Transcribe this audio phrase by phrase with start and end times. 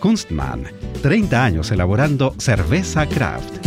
[0.00, 0.64] Kunstmann,
[1.02, 3.58] 30 años elaborando cerveza craft.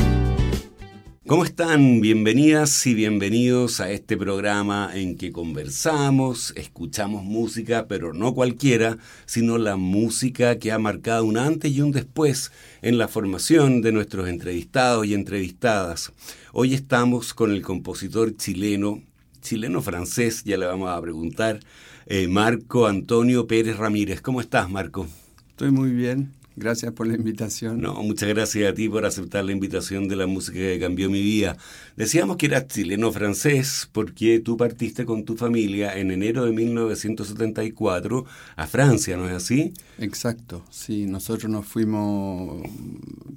[1.27, 2.01] ¿Cómo están?
[2.01, 9.58] Bienvenidas y bienvenidos a este programa en que conversamos, escuchamos música, pero no cualquiera, sino
[9.58, 14.27] la música que ha marcado un antes y un después en la formación de nuestros
[14.27, 16.11] entrevistados y entrevistadas.
[16.52, 19.02] Hoy estamos con el compositor chileno,
[19.41, 21.59] chileno-francés, ya le vamos a preguntar,
[22.08, 24.19] eh, Marco Antonio Pérez Ramírez.
[24.19, 25.08] ¿Cómo estás, Marco?
[25.53, 26.33] Estoy muy bien.
[26.55, 27.81] Gracias por la invitación.
[27.81, 31.21] No, muchas gracias a ti por aceptar la invitación de la música que cambió mi
[31.21, 31.57] vida.
[31.97, 38.67] Decíamos que eras chileno-francés porque tú partiste con tu familia en enero de 1974 a
[38.67, 39.73] Francia, ¿no es así?
[39.97, 41.05] Exacto, sí.
[41.07, 42.61] Nosotros nos fuimos,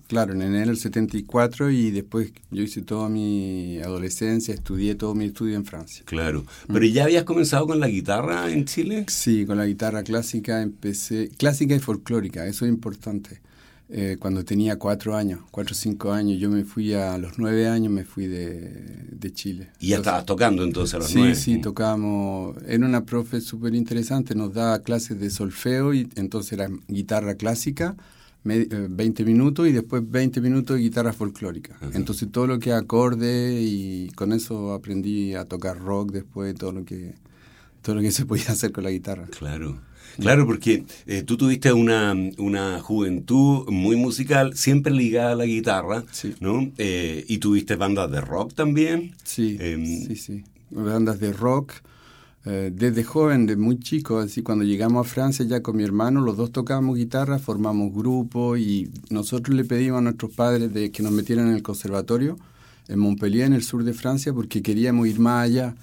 [0.08, 5.26] claro, en enero del 74 y después yo hice toda mi adolescencia, estudié todo mi
[5.26, 6.02] estudio en Francia.
[6.04, 6.44] Claro.
[6.66, 9.06] ¿Pero ya habías comenzado con la guitarra en Chile?
[9.08, 13.05] Sí, con la guitarra clásica empecé, clásica y folclórica, eso es importante.
[13.88, 17.68] Eh, cuando tenía cuatro años, cuatro o cinco años, yo me fui a, los nueve
[17.68, 19.68] años, me fui de, de Chile.
[19.78, 21.34] ¿Y ya estabas tocando entonces a los sí, nueve?
[21.36, 22.56] Sí, sí, tocábamos.
[22.66, 27.96] Era una profe súper interesante, nos daba clases de solfeo y entonces era guitarra clásica,
[28.42, 31.76] 20 eh, minutos y después 20 minutos de guitarra folclórica.
[31.92, 36.84] Entonces todo lo que acorde y con eso aprendí a tocar rock después, todo lo
[36.84, 37.14] que
[37.82, 39.26] todo lo que se podía hacer con la guitarra.
[39.38, 39.80] Claro.
[40.18, 46.04] Claro, porque eh, tú tuviste una, una, juventud muy musical, siempre ligada a la guitarra,
[46.40, 46.70] ¿no?
[46.78, 49.14] Eh, y tuviste bandas de rock también.
[49.24, 50.44] Sí, em, sí, sí.
[50.70, 51.72] Bandas de rock.
[52.48, 56.20] Eh, desde joven, de muy chico, así cuando llegamos a Francia ya con mi hermano,
[56.20, 61.02] los dos tocábamos guitarra, formamos grupo y nosotros le pedimos a nuestros padres de que
[61.02, 62.38] nos metieran en el conservatorio
[62.86, 65.74] en Montpellier, en el sur de Francia, porque queríamos ir más allá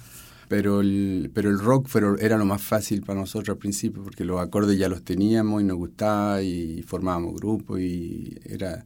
[0.54, 1.88] pero el, pero el rock
[2.20, 5.64] era lo más fácil para nosotros al principio porque los acordes ya los teníamos y
[5.64, 8.84] nos gustaba y formábamos grupos y era,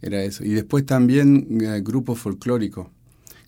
[0.00, 0.42] era eso.
[0.42, 2.86] Y después también eh, grupos folclóricos.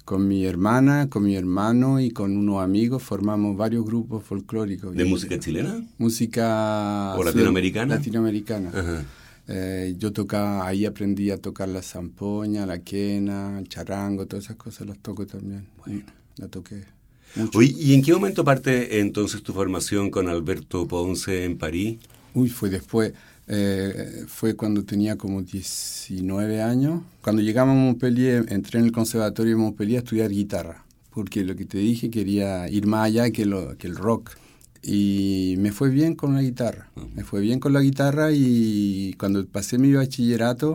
[0.05, 4.95] Con mi hermana, con mi hermano y con unos amigos formamos varios grupos folclóricos.
[4.95, 5.83] ¿De música chilena?
[5.97, 7.15] Música...
[7.17, 7.95] ¿O latinoamericana?
[7.95, 9.07] Latinoamericana.
[9.49, 14.57] Eh, yo tocaba, ahí aprendí a tocar la zampoña, la quena, el charango, todas esas
[14.57, 15.67] cosas las toco también.
[15.79, 16.03] Bueno.
[16.37, 16.83] La toqué.
[17.61, 21.99] ¿Y en qué momento parte entonces tu formación con Alberto Ponce en París?
[22.35, 23.13] Uy, fue después.
[23.47, 27.03] Eh, fue cuando tenía como 19 años.
[27.23, 31.57] Cuando llegamos a Montpellier, entré en el conservatorio de Montpellier a estudiar guitarra, porque lo
[31.57, 34.31] que te dije, quería ir más allá que, lo, que el rock.
[34.83, 36.91] Y me fue bien con la guitarra.
[37.15, 40.75] Me fue bien con la guitarra y cuando pasé mi bachillerato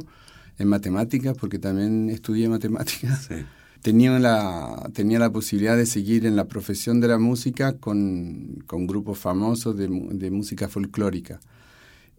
[0.57, 3.35] en matemáticas, porque también estudié matemáticas, sí
[3.81, 8.87] tenía la, tenía la posibilidad de seguir en la profesión de la música con, con
[8.87, 11.39] grupos famosos de, de, música folclórica.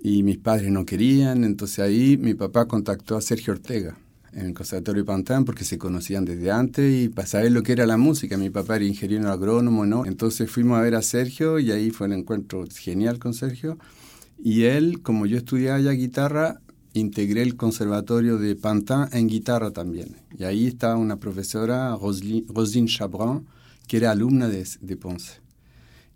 [0.02, 3.98] Y mis padres no querían, entonces ahí mi papá contactó a Sergio Ortega
[4.32, 7.86] en el Conservatorio Pantán porque se conocían desde antes y para saber lo que era
[7.86, 8.36] la música.
[8.36, 10.06] Mi papá era ingeniero agrónomo, ¿no?
[10.06, 13.78] Entonces fuimos a ver a Sergio y ahí fue un encuentro genial con Sergio.
[14.42, 16.60] Y él, como yo estudiaba ya guitarra,
[16.92, 20.16] integré el conservatorio de Pantin en guitarra también.
[20.36, 23.46] Y ahí estaba una profesora, Rosine Chabran,
[23.86, 25.40] que era alumna de, de, Ponce.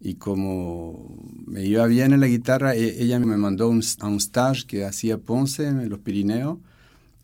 [0.00, 1.16] Y como
[1.46, 4.84] me iba bien en la guitarra, e, ella me mandó un, a un stage que
[4.84, 6.58] hacía Ponce en los Pirineos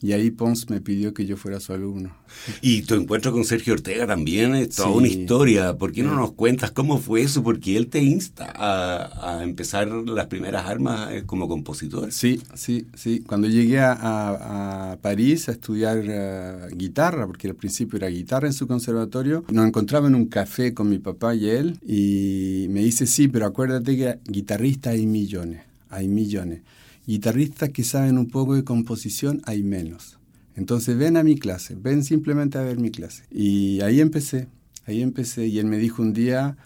[0.03, 2.17] y ahí Pons me pidió que yo fuera su alumno.
[2.63, 5.77] Y tu encuentro con Sergio Ortega también es toda una historia.
[5.77, 7.43] ¿Por qué no nos cuentas cómo fue eso?
[7.43, 12.13] Porque él te insta a, empezar las primeras armas eh, como compositor.
[12.13, 13.21] Sí, sí, sí.
[13.27, 18.67] Cuando llegué a, París a estudiar eh, guitarra, porque al principio era guitarra en su
[18.67, 23.29] conservatorio, nos encontraba en un café con mi papá y él y me dice, sí,
[23.29, 26.63] pero acuérdate que guitarristas hay millones, hay millones
[27.11, 30.19] guitarristas que saben un poco de composición hay menos.
[30.55, 33.25] Entonces ven a mi clase, ven simplemente a ver mi clase.
[33.33, 34.47] Y ahí empecé.
[34.87, 36.57] Ahí empecé y él me dijo un día,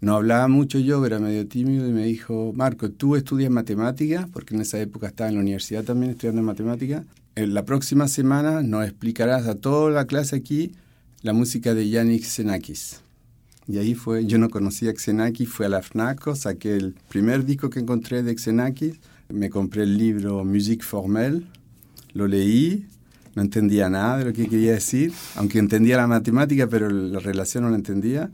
[0.00, 4.56] no hablaba mucho yo, era medio tímido y me dijo, Marco, tú estudias matemáticas, porque
[4.56, 7.04] en esa época estaba en la universidad también estudiando matemáticas.
[7.36, 10.72] En la próxima semana nos explicarás a toda la clase aquí
[11.22, 13.00] la música de Yannick Xenakis.
[13.68, 17.44] Y ahí fue, yo no conocía a Xenakis, fui a la FNACO, saqué el primer
[17.44, 18.98] disco que encontré de Xenakis,
[19.32, 21.42] me compré el libro Musique Formelle,
[22.12, 22.86] lo leí,
[23.34, 27.64] no entendía nada de lo que quería decir, aunque entendía la matemática, pero la relación
[27.64, 28.30] no la entendía.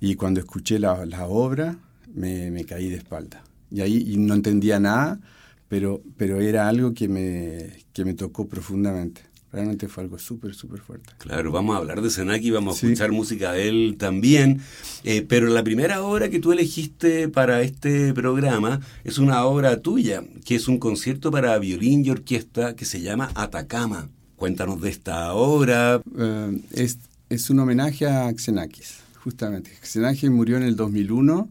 [0.00, 0.94] Y cuando escuché la,
[1.26, 1.76] obra,
[2.14, 3.42] me, caí de espalda.
[3.70, 5.20] Y ahí no entendía nada,
[5.68, 9.22] pero, pero era algo que me, que me tocó profundamente.
[9.50, 11.10] Realmente fue algo súper, súper fuerte.
[11.16, 14.60] Claro, vamos a hablar de Senaki, vamos a escuchar música de él también.
[15.04, 20.22] Eh, pero la primera obra que tú elegiste para este programa es una obra tuya,
[20.44, 24.10] que es un concierto para violín y orquesta que se llama Atacama.
[24.36, 26.02] Cuéntanos de esta obra.
[26.18, 26.98] Eh, es,
[27.30, 29.70] es, un homenaje a Xenakis, justamente.
[29.82, 31.48] Xenakis murió en el 2001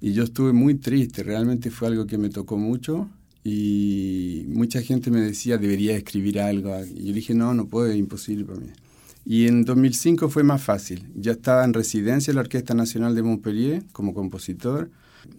[0.00, 3.08] y yo estuve muy triste, realmente fue algo que me tocó mucho
[3.48, 6.74] y mucha gente me decía, debería escribir algo.
[6.84, 8.66] Y yo dije, no, no puedo, es imposible para mí.
[9.24, 11.06] Y en 2005 fue más fácil.
[11.14, 14.90] Ya estaba en residencia en la Orquesta Nacional de Montpellier como compositor.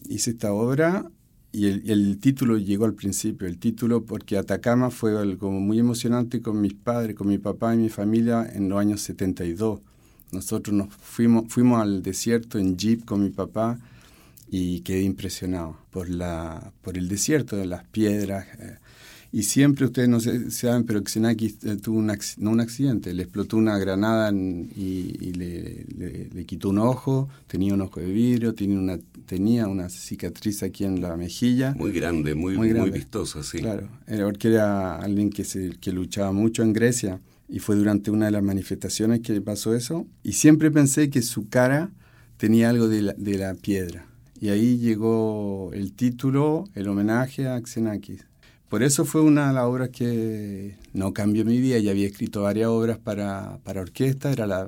[0.08, 1.12] Hice esta obra
[1.52, 3.46] y el, título llegó al principio.
[3.46, 7.78] El título porque Atacama fue algo muy emocionante con mis padres, con mi papá y
[7.78, 9.82] mi familia en los años 72.
[10.32, 13.78] Nosotros nos fuimos, fuimos al desierto en jeep con mi papá
[14.50, 18.46] y quedé impresionado por, la, por el desierto, de las piedras.
[18.60, 18.76] Eh,
[19.32, 23.58] y siempre ustedes no saben, pero Xenakis eh, tuvo un, no un accidente, le explotó
[23.58, 25.86] una granada y, le,
[26.34, 30.86] le, quitó un ojo, tenía un ojo de vidrio, tenía una, tenía una cicatriz aquí
[30.86, 31.74] en la mejilla.
[31.78, 33.60] Muy grande, muy, muy, muy vistosa, sí.
[33.60, 33.90] Claro,
[34.24, 37.20] porque era alguien que, se, que luchaba mucho en Grecia
[37.50, 40.08] y fue durante una de las manifestaciones que pasó eso.
[40.24, 41.92] Y siempre pensé que su cara
[42.38, 44.07] tenía algo de la, de la piedra
[44.40, 48.27] y ahí llegó el título, el homenaje a Xenakis.
[48.70, 51.80] Por eso fue una de las obras que no cambió mi vida.
[51.80, 54.68] Ya había escrito varias obras para, para orquesta, era la,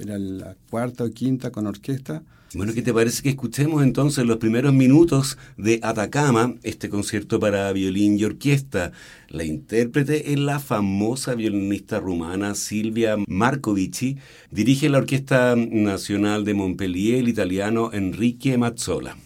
[0.00, 2.22] era la cuarta o quinta con orquesta.
[2.52, 7.72] Bueno, ¿qué te parece que escuchemos entonces los primeros minutos de Atacama, este concierto para
[7.72, 8.90] violín y orquesta?
[9.28, 14.18] La intérprete es la famosa violinista rumana Silvia Marcovici.
[14.50, 19.16] Dirige la Orquesta Nacional de Montpellier el italiano Enrique Mazzola.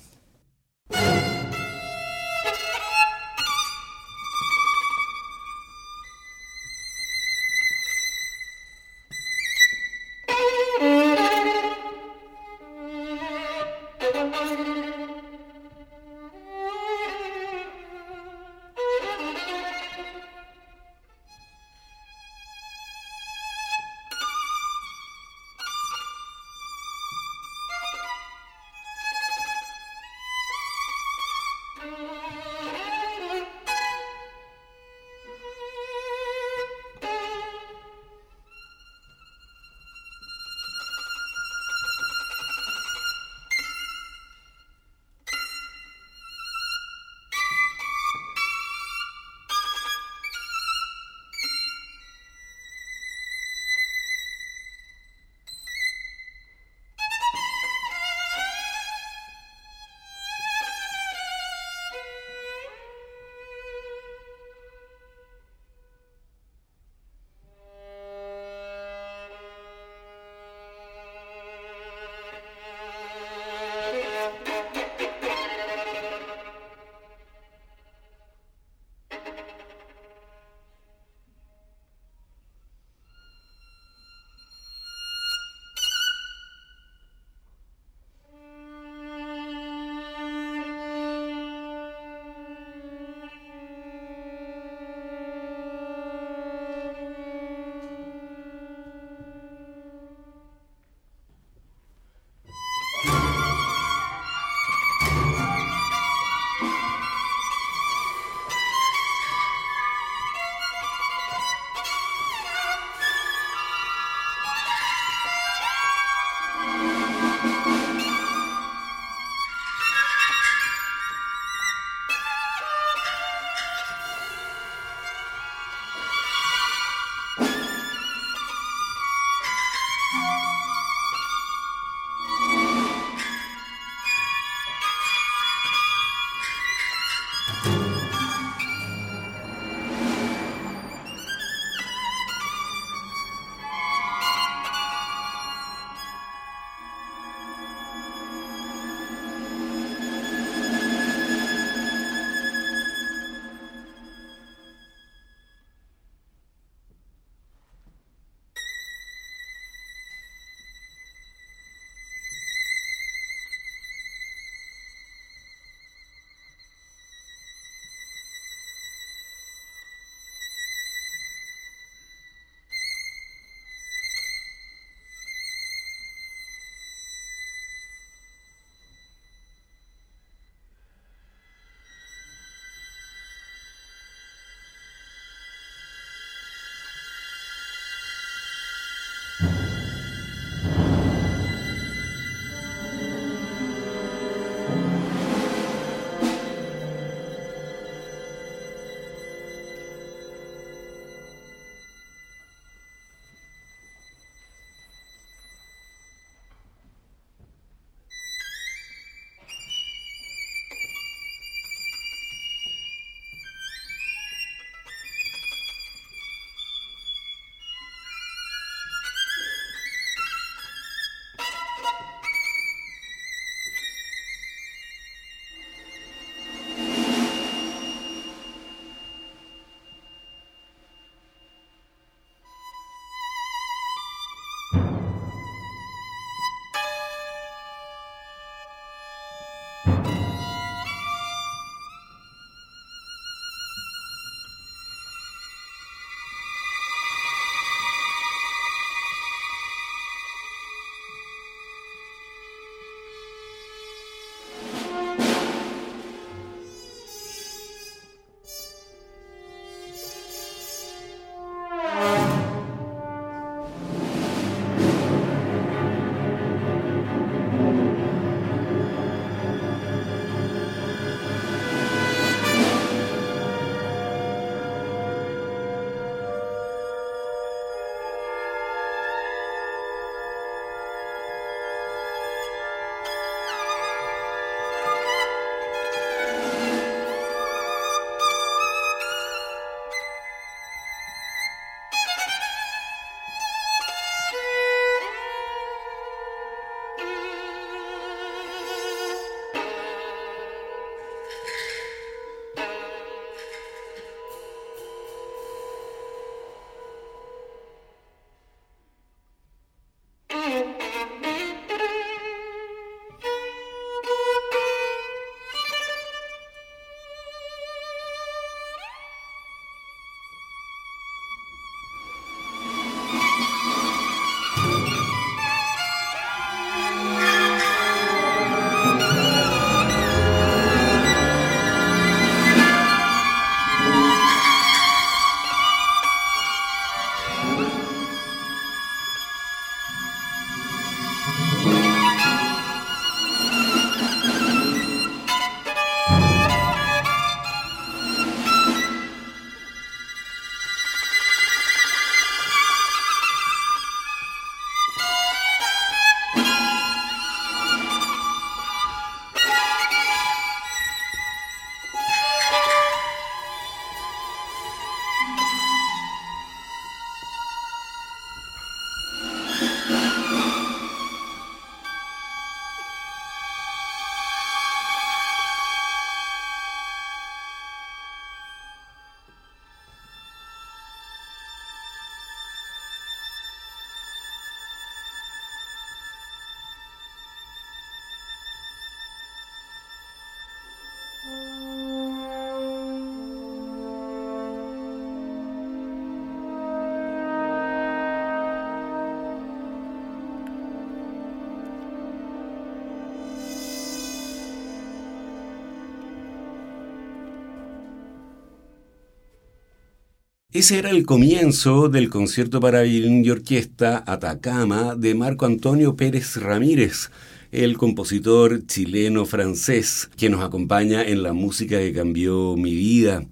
[410.55, 416.37] Ese era el comienzo del concierto para violín y orquesta Atacama de Marco Antonio Pérez
[416.37, 417.11] Ramírez,
[417.51, 423.27] el compositor chileno-francés que nos acompaña en la música que cambió mi vida.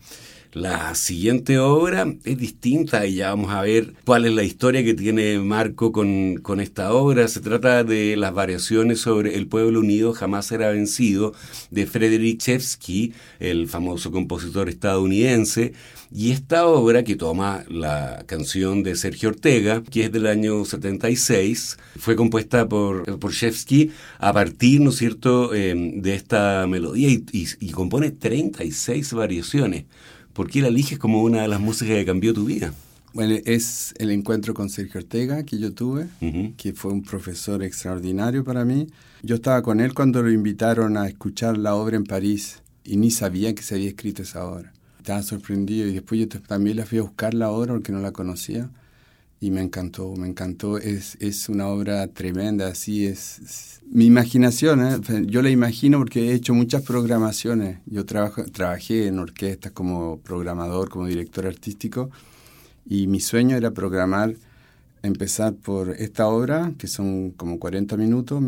[0.54, 4.92] La siguiente obra es distinta y ya vamos a ver cuál es la historia que
[4.92, 7.26] tiene Marco con, con, esta obra.
[7.26, 11.32] Se trata de las variaciones sobre El pueblo unido jamás será vencido
[11.70, 15.72] de Frederick Chevsky, el famoso compositor estadounidense.
[16.14, 21.78] Y esta obra, que toma la canción de Sergio Ortega, que es del año 76,
[21.96, 27.24] fue compuesta por, por Shevsky a partir, ¿no es cierto?, eh, de esta melodía y,
[27.32, 29.86] y, compone 36 variaciones.
[30.32, 32.72] ¿Por qué la eliges como una de las músicas que cambió tu vida?
[33.12, 36.06] Bueno, es el encuentro con Sergio Ortega que yo tuve,
[36.56, 38.86] que fue un profesor extraordinario para mí.
[39.22, 43.10] Yo estaba con él cuando lo invitaron a escuchar la obra en París y ni
[43.10, 44.72] sabía que se había escrito esa obra
[45.02, 48.12] estaba sorprendido y después yo también la fui a buscar la obra porque no la
[48.12, 48.70] conocía
[49.42, 50.78] y me encantó, me encantó.
[50.78, 55.00] Es, es una obra tremenda, así es, mi imaginación, ¿eh?
[55.26, 57.80] yo la imagino porque he hecho muchas programaciones.
[57.86, 62.08] Yo trabajo, trabajé en orquestas como programador, como director artístico
[62.86, 64.36] y mi sueño era programar,
[65.02, 68.40] empezar por esta obra, que son como 40 minutos,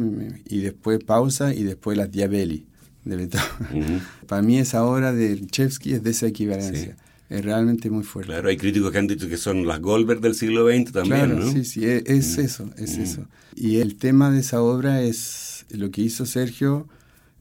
[0.44, 2.66] y después pausa y después las Diabelli
[3.04, 3.28] de
[4.28, 6.96] Para mí esa obra de Chevsky es de esa equivalencia.
[7.34, 8.32] Es realmente muy fuerte.
[8.32, 11.50] Claro, hay críticos que han dicho que son las Goldberg del siglo XX también, claro,
[11.50, 13.26] Sí, sí, es, eso, es eso.
[13.56, 16.86] Y el tema de esa obra es lo que hizo Sergio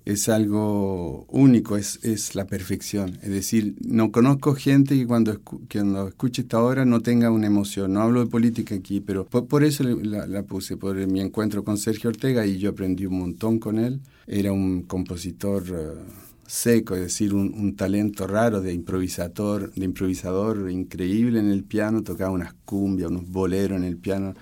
[0.06, 3.20] es algo único, es, es la perfección.
[3.22, 7.94] Es decir, no conozco gente que cuando, cuando escuche esta obra no tenga una emoción.
[7.94, 11.78] No hablo de política aquí, pero por, eso la, la, puse, por mi encuentro con
[11.78, 14.02] Sergio Ortega y yo aprendí un montón con él.
[14.28, 16.04] Era un compositor eh,
[16.54, 22.30] seco, es decir, un, talento raro de improvisador, de improvisador increíble en el piano, tocaba
[22.30, 24.36] unas cumbias, unos boleros en el piano.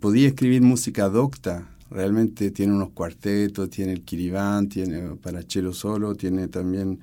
[0.00, 6.16] Podía escribir música docta, realmente tiene unos cuartetos, tiene el kiribán, tiene para cello solo,
[6.16, 6.98] tiene también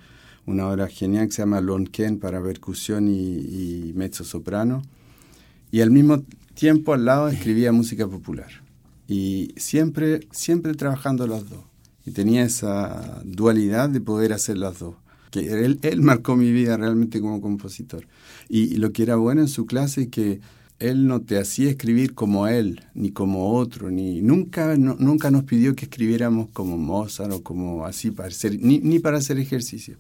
[0.46, 4.82] una obra genial que se llama Lonken para percusión y, y mezzo soprano.
[5.72, 6.24] Y al mismo
[6.56, 8.52] tiempo al lado escribía música popular.
[9.08, 11.71] Y siempre, siempre trabajando los dos.
[12.06, 14.96] Y tenía esa dualidad de poder hacer las dos.
[15.30, 18.06] Que él, él marcó mi vida realmente como compositor.
[18.50, 20.42] Y, lo que era bueno en su clase es que
[20.80, 25.76] él no te hacía escribir como él, ni como otro, ni nunca, nunca nos pidió
[25.76, 29.96] que escribiéramos como Mozart o como así para hacer, ni, ni para hacer ejercicio.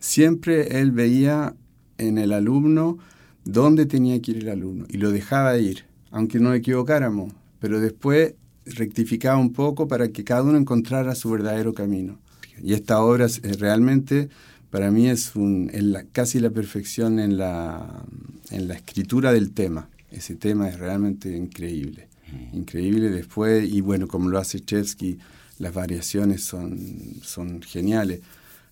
[0.00, 1.54] Siempre él veía
[1.98, 2.98] en el alumno
[3.44, 8.34] dónde tenía que ir el alumno y lo dejaba ir, aunque no equivocáramos, pero después
[8.66, 12.18] rectificaba un poco para que cada uno encontrara su verdadero camino.
[12.62, 13.26] Y esta obra
[13.58, 14.28] realmente
[14.70, 15.70] para mí es, un,
[16.12, 18.04] casi la perfección en la,
[18.50, 22.08] en la escritura del tema ese tema es realmente increíble.
[22.32, 22.56] Mm.
[22.56, 25.18] Increíble después, y bueno, como lo hace Chevsky,
[25.58, 26.78] las variaciones son,
[27.22, 28.20] son geniales.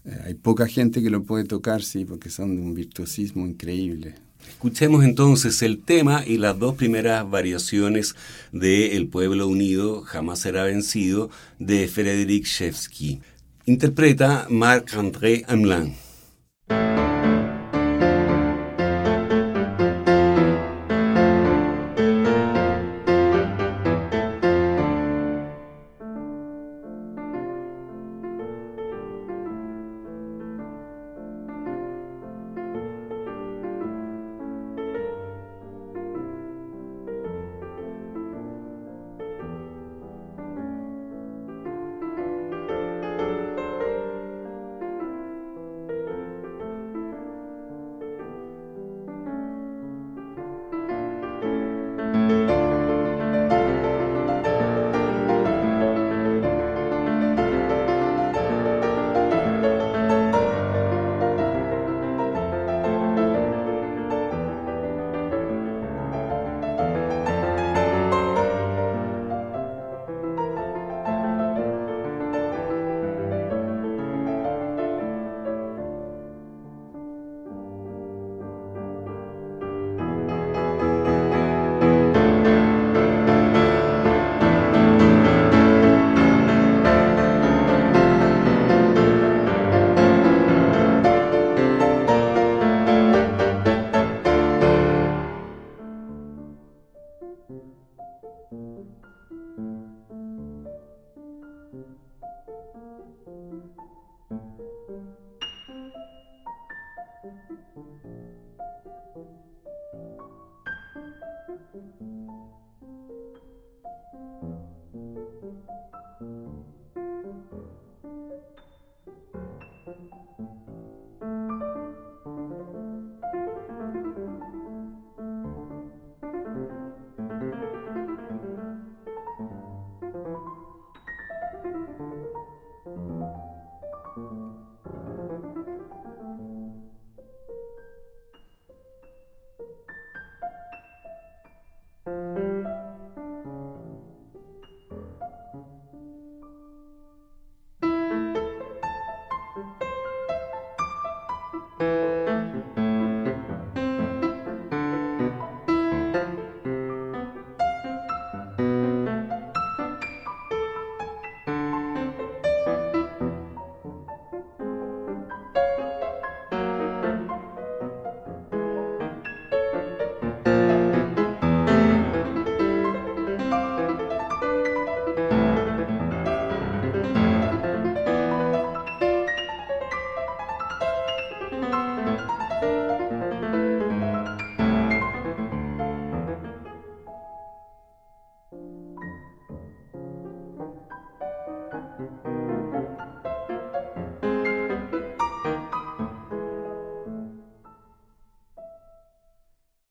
[0.05, 4.14] Eh, hay poca gente que lo puede tocar, sí, porque son de un virtuosismo increíble.
[4.48, 8.14] Escuchemos entonces el tema y las dos primeras variaciones
[8.52, 13.20] de El pueblo unido jamás será vencido de Frédéric Chevsky.
[13.66, 15.94] Interpreta Marc-André Hamelin.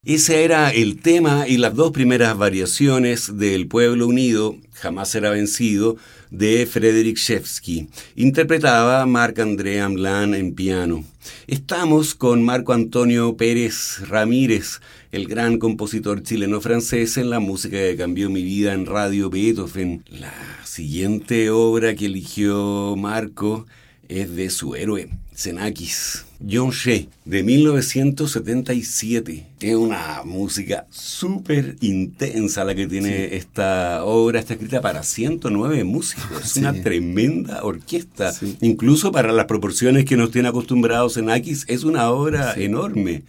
[0.04, 5.96] Ese era el tema y las dos primeras variaciones del Pueblo Unido, Jamás será vencido,
[6.28, 7.86] de Frédéric Chevsky.
[8.16, 11.04] Interpretaba Marc-André Amlan en piano.
[11.46, 14.80] Estamos con Marco Antonio Pérez Ramírez,
[15.12, 20.02] el gran compositor chileno-francés en la música que cambió mi vida en Radio Beethoven.
[20.08, 20.34] La
[20.64, 23.66] siguiente obra que eligió Marco
[24.08, 25.10] es de su héroe,
[25.42, 26.24] Xenakis.
[26.48, 29.44] John Shea, de 1977.
[29.58, 34.38] Es una música súper intensa la que tiene esta obra.
[34.38, 36.44] Está escrita para 109 músicos.
[36.44, 38.32] Es una tremenda orquesta.
[38.60, 43.24] Incluso para las proporciones que nos tiene acostumbrados Xenakis, es una obra enorme.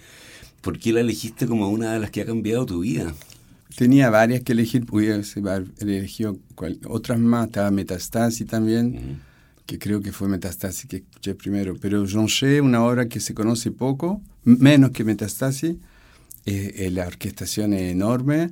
[0.61, 3.11] ¿Por qué la elegiste como una de las que ha cambiado tu vida?
[3.75, 6.37] Tenía varias que elegir, pude haber elegido
[6.85, 9.19] otras más, estaba Metastasis también
[9.65, 13.71] que creo que fue Metastasis que escuché primero, pero Jonché, una obra que se conoce
[13.71, 15.75] poco, menos que Metastasis,
[16.45, 18.51] eh, eh, la orquestación es enorme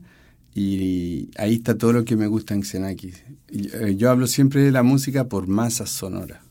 [0.55, 3.23] y ahí está todo lo que me gusta en Xenakis.
[3.49, 6.41] Eh, yo hablo siempre de la música por masa sonora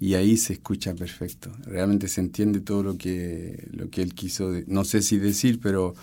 [0.00, 1.50] y ahí se escucha perfecto.
[1.64, 5.94] Realmente se entiende todo lo que, lo que él quiso, no sé si decir, pero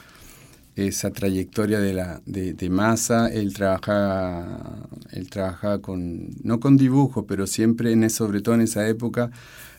[0.76, 7.28] esa trayectoria de, la, de, de Massa, él trabajaba, él trabajaba con, no con dibujo,
[7.28, 9.32] pero siempre, en, sobre todo en esa época,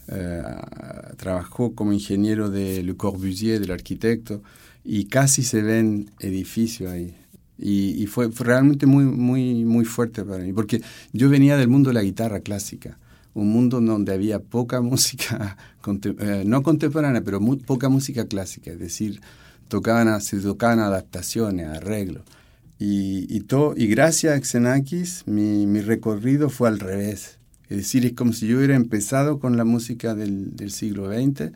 [0.09, 0.43] eh,
[1.17, 4.43] trabajó como ingeniero de Le Corbusier, del arquitecto,
[4.85, 7.15] y casi se ven edificios ahí.
[7.57, 11.95] Y, fue, realmente muy, muy, muy fuerte para mí, porque yo venía del mundo de
[11.95, 12.99] la guitarra clásica,
[13.33, 15.57] un mundo donde había poca música,
[16.19, 19.21] eh, no contemporánea, pero muy, poca música clásica, es decir,
[19.75, 22.23] tocaban, se tocaban adaptaciones, arreglos.
[22.79, 27.39] Y, y, todo, y gracias a Xenakis mi, mi, recorrido fue al revés.
[27.69, 31.51] Es decir, es como si yo hubiera empezado con la música del, del siglo XX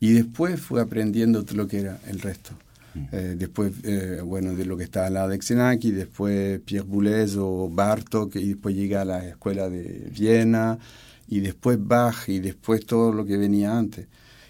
[0.00, 2.52] y después fui aprendiendo todo lo que era el resto.
[2.94, 3.04] Mm.
[3.12, 7.36] Eh, después, eh, bueno, de lo que estaba al lado de Xenakis, después Pierre Boulez
[7.36, 10.78] o Bartok, y después llegué a la escuela de Viena,
[11.28, 14.06] y después Bach, y después todo lo que venía antes.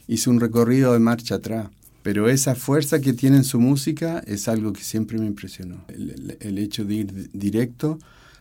[0.06, 1.68] Hice un recorrido de marcha atrás.
[2.08, 5.84] Pero esa fuerza que tiene en su música es algo que siempre me impresionó.
[5.88, 7.98] El, el, hecho de ir directo,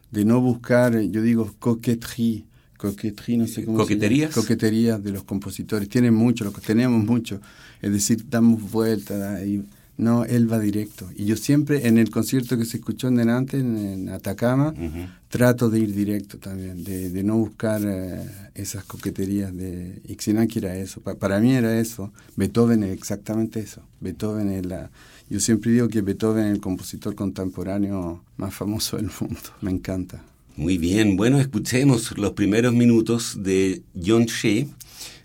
[0.09, 2.45] de no buscar, yo digo, coquetería,
[2.77, 4.33] coquetería, no sé cómo ¿Coqueterías?
[4.33, 4.39] Se.
[4.39, 5.89] Coqueterías de los compositores.
[5.89, 7.41] Tienen mucho, lo que tenemos mucho.
[7.81, 9.65] Es decir, damos vueltas y
[9.97, 11.09] no, él va directo.
[11.15, 14.79] Y yo siempre, en el concierto que se escuchó en delante, en, en Atacama, uh
[14.79, 15.09] -huh.
[15.27, 18.21] trato de ir directo también, de, de no buscar eh,
[18.53, 21.01] esas coqueterías de Ixinaki era eso.
[21.01, 22.11] Pa para mí era eso.
[22.35, 23.81] Beethoven es exactamente eso.
[23.99, 24.89] Beethoven es la...
[25.29, 29.49] Yo siempre digo que Beethoven es el compositor contemporáneo más famoso del mundo.
[29.61, 30.23] Me encanta.
[30.55, 34.65] Muy bien, bueno, escuchemos los primeros minutos de John Shea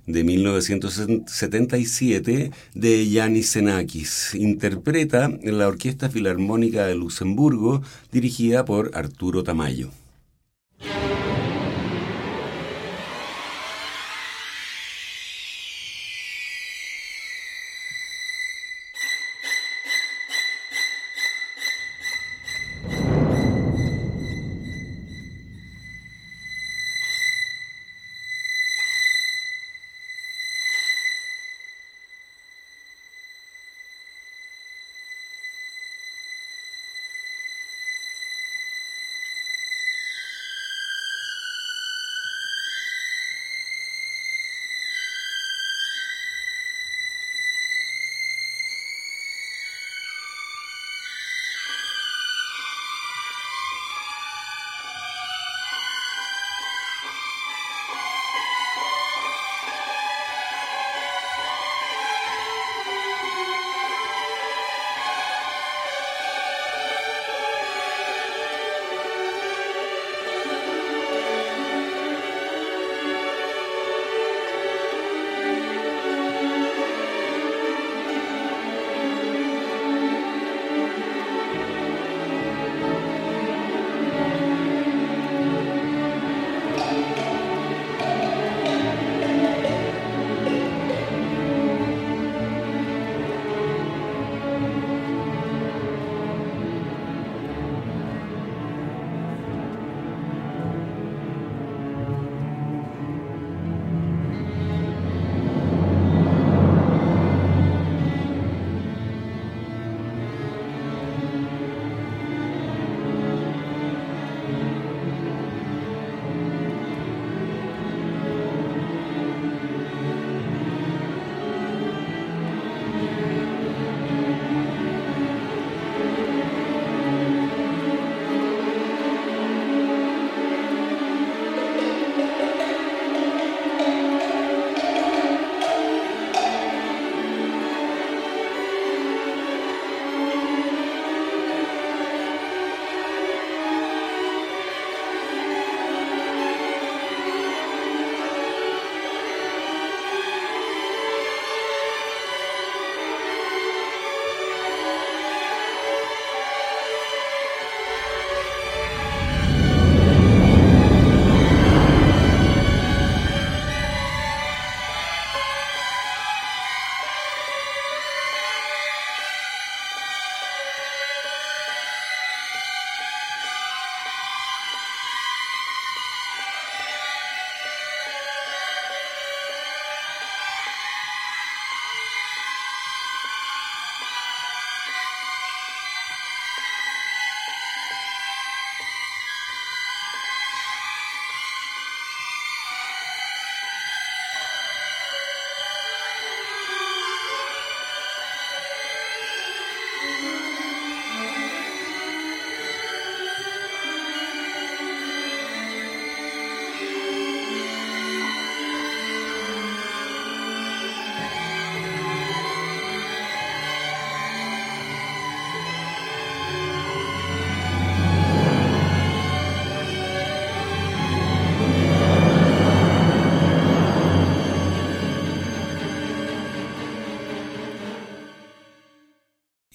[0.07, 4.35] de 1977 de Yanis Xenakis.
[4.35, 9.91] Interpreta en la Orquesta Filarmónica de Luxemburgo dirigida por Arturo Tamayo.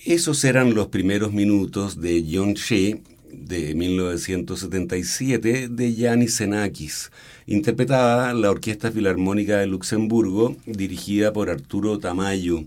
[0.07, 2.95] Esos eran los primeros minutos de John Shea
[3.29, 7.11] de 1977 de Yanis Xenakis,
[7.45, 12.63] interpretada la Orquesta Filarmónica de Luxemburgo, dirigida por Arturo Tamayo.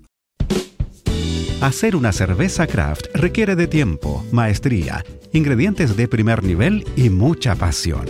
[1.63, 8.05] Hacer una cerveza craft requiere de tiempo, maestría, ingredientes de primer nivel y mucha pasión.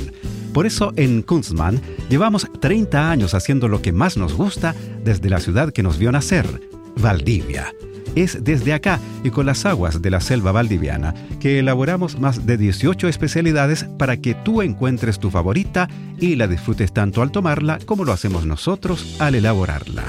[0.53, 5.39] Por eso en Kunstmann llevamos 30 años haciendo lo que más nos gusta desde la
[5.39, 7.73] ciudad que nos vio nacer, Valdivia
[8.15, 12.57] es desde acá y con las aguas de la selva valdiviana que elaboramos más de
[12.57, 18.05] 18 especialidades para que tú encuentres tu favorita y la disfrutes tanto al tomarla como
[18.05, 20.05] lo hacemos nosotros al elaborarla.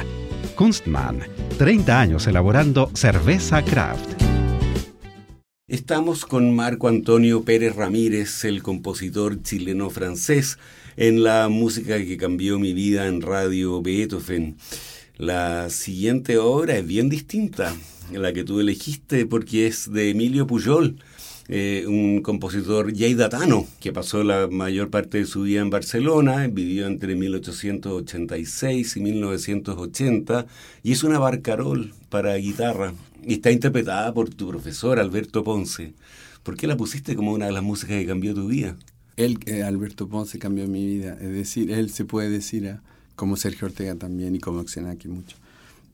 [0.55, 1.19] Kunstmann,
[1.57, 4.21] 30 años elaborando cerveza craft.
[5.71, 10.59] Estamos con Marco Antonio Pérez Ramírez, el compositor chileno-francés,
[10.97, 14.57] en la música que cambió mi vida en Radio Beethoven.
[15.21, 17.75] La siguiente obra es bien distinta,
[18.11, 20.95] la que tú elegiste, porque es de Emilio Pujol,
[21.47, 26.87] eh, un compositor yeidatano que pasó la mayor parte de su vida en Barcelona, vivió
[26.87, 30.47] entre 1886 y 1980,
[30.81, 35.93] y es una barcarol para guitarra, y está interpretada por tu profesor Alberto Ponce.
[36.41, 38.75] ¿Por qué la pusiste como una de las músicas que cambió tu vida?
[39.17, 41.15] Él, eh, Alberto Ponce, cambió mi vida.
[41.21, 42.67] Es decir, él se puede decir...
[42.69, 45.37] a como Sergio Ortega también y como Xenaki mucho.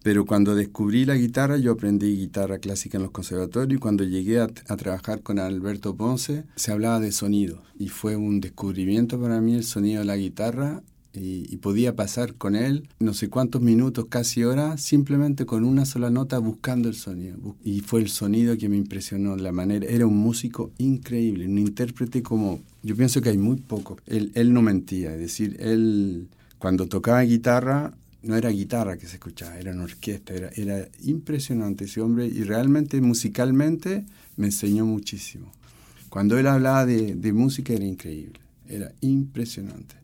[0.08, 4.40] Pero cuando descubrí la guitarra, yo aprendí guitarra clásica en los conservatorios y cuando llegué
[4.40, 9.56] a, trabajar con Alberto Ponce, se hablaba de sonido y fue un descubrimiento para mí
[9.56, 10.82] el sonido de la guitarra
[11.14, 16.10] y, podía pasar con él no sé cuántos minutos, casi horas, simplemente con una sola
[16.10, 17.38] nota buscando el sonido.
[17.62, 19.88] Y fue el sonido que me impresionó, la manera.
[19.88, 22.62] Era un músico increíble, un intérprete como...
[22.82, 23.98] Yo pienso que hay muy poco.
[24.06, 27.94] Él, él no mentía, es decir, él cuando tocaba guitarra,
[28.24, 32.44] no era guitarra que se escuchaba, era una orquesta, era, era impresionante ese hombre y
[32.44, 35.52] realmente musicalmente me enseñó muchísimo.
[36.10, 39.96] Cuando él hablaba de, de música era increíble, era impresionante.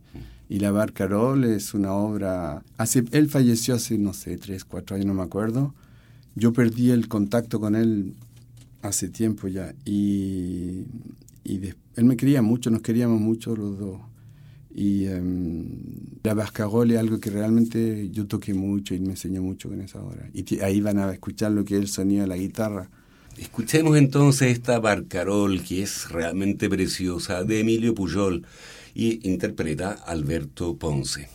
[0.50, 2.64] Y La Barcarol es una obra...
[2.78, 5.74] Hace, él falleció hace, no sé, tres, cuatro años, no me acuerdo.
[6.36, 8.14] Yo perdí el contacto con él
[8.82, 9.74] hace tiempo ya.
[9.86, 10.86] Y,
[11.44, 14.00] y él me quería mucho, nos queríamos mucho los dos.
[14.76, 15.68] Y um,
[16.24, 20.02] la Bascarol es algo que realmente yo toqué mucho y me enseñó mucho con esa
[20.02, 20.30] obra.
[20.34, 22.90] Y ahí van a escuchar lo que es el sonido de la guitarra.
[23.38, 28.46] Escuchemos entonces esta Barcarol que es realmente preciosa de Emilio Pujol
[28.94, 31.30] y interpreta Alberto Ponce.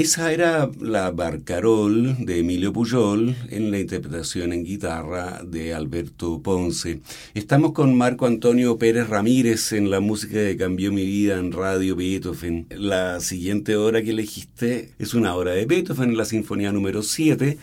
[0.00, 7.02] Esa era la Barcarol de Emilio Puyol en la interpretación en guitarra de Alberto Ponce.
[7.34, 11.96] Estamos con Marco Antonio Pérez Ramírez en la música que cambió mi vida en Radio
[11.96, 12.66] Beethoven.
[12.70, 17.58] La siguiente obra que elegiste es una obra de Beethoven, la Sinfonía número 7,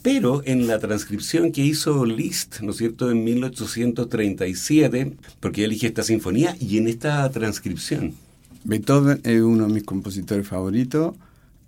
[0.00, 6.04] pero en la transcripción que hizo Liszt, ¿no es cierto?, en 1837, porque elige esta
[6.04, 8.14] sinfonía y en esta transcripción.
[8.62, 11.14] Beethoven es uno de mis compositores favoritos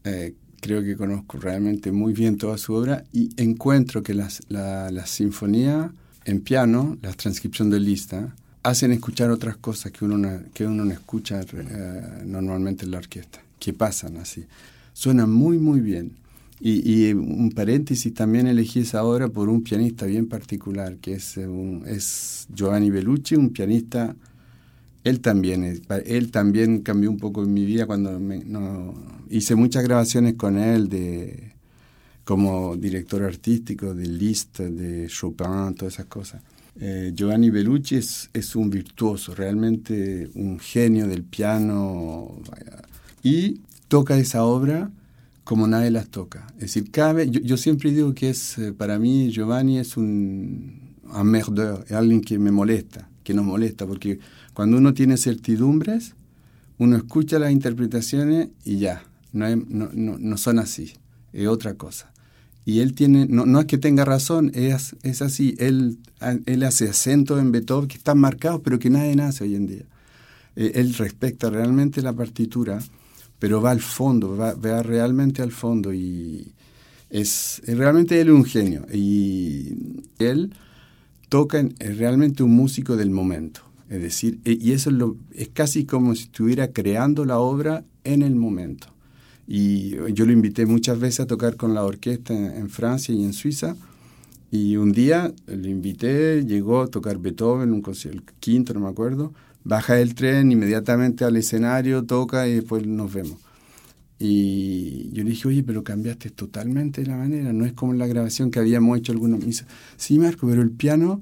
[0.05, 4.91] eh, creo que conozco realmente muy bien toda su obra y encuentro que las, la,
[4.91, 5.93] la sinfonía
[6.25, 10.85] en piano, la transcripción de lista, hacen escuchar otras cosas que uno no, que uno
[10.85, 14.45] no escucha eh, normalmente en la orquesta, que pasan así.
[14.93, 16.13] Suena muy, muy bien.
[16.61, 21.37] Y, y, un paréntesis, también elegí esa obra por un pianista bien particular, que es,
[21.37, 24.15] un, es Giovanni Bellucci, un pianista
[25.05, 28.95] él también, él también cambió un poco mi vida cuando no,
[29.31, 31.53] hice muchas grabaciones con él de
[32.25, 36.43] como director artístico de Liszt, de Chopin, todas esas cosas.
[36.81, 42.41] Eh, Giovanni Bellucci es, un virtuoso, realmente un genio del piano
[43.23, 44.91] y toca esa obra
[45.45, 46.47] como nadie las toca.
[46.55, 50.95] Es decir, cabe, yo, yo siempre digo que es, eh, para mí Giovanni es un,
[51.05, 54.19] un merdeur, es alguien que me molesta, que nos molesta, porque
[54.55, 56.15] cuando uno tiene certidumbres,
[56.79, 60.95] uno escucha las interpretaciones y ya, no, son así,
[61.33, 62.13] es otra cosa.
[62.65, 67.89] Y él tiene, no, es que tenga razón, es, así, él, hace acentos en Beethoven
[67.89, 69.85] que están marcados, pero que nadie hace hoy en día.
[70.55, 72.79] Eh, él respecta realmente la partitura,
[73.39, 76.53] pero va al fondo, va, realmente al fondo y
[77.11, 78.87] es, realmente él un genio.
[78.93, 79.75] Y
[80.19, 80.55] él
[81.29, 83.63] toca, es realmente un músico del momento.
[83.93, 87.85] Es decir, e, y eso es, lo, es casi como si estuviera creando la obra
[88.05, 88.87] en el momento.
[89.47, 93.35] Y yo lo invité muchas veces a tocar con la orquesta en, Francia y en
[93.35, 93.77] Suiza.
[94.51, 98.89] Y un día lo invité, llegó a tocar Beethoven, un concierto, el quinto, no me
[98.89, 99.35] acuerdo.
[99.63, 103.37] Baja del tren inmediatamente al escenario, toca y después nos vemos.
[104.19, 108.51] Y yo le dije, oye, pero cambiaste totalmente la manera, no es como la grabación
[108.51, 109.45] que habíamos hecho algunos.
[109.45, 109.67] Dice,
[109.99, 111.21] sí, Marco, pero el piano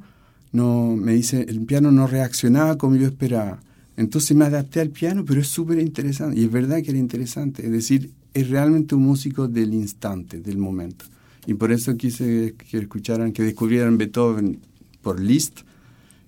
[0.52, 3.60] no, me dice, el piano no reaccionaba como yo esperaba.
[3.96, 6.40] Entonces me adapté al piano, pero es súper interesante.
[6.40, 7.64] Y es verdad que era interesante.
[7.64, 11.04] Es decir, es realmente un músico del instante, del momento.
[11.46, 14.58] Y por eso quise que escucharan, que descubrieran Beethoven
[15.02, 15.60] por Liszt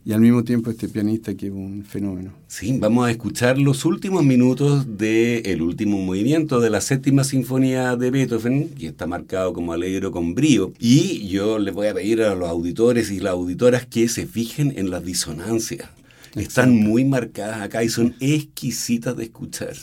[0.05, 2.33] y al mismo tiempo este pianista que es un fenómeno.
[2.49, 7.97] Sí, vamos a escuchar los últimos minutos del el último movimiento de la séptima sinfonía
[7.97, 10.73] de Beethoven, que está marcado como alegro con brío.
[10.79, 14.75] Y yo les voy a pedir a los auditores y las auditoras que se fijen
[14.77, 15.89] en las disonancias.
[16.35, 19.75] Están muy marcadas acá y son exquisitas de escuchar.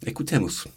[0.00, 0.68] Escuchemos.